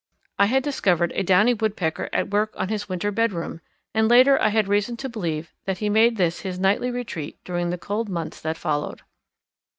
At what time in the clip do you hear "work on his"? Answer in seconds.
2.31-2.89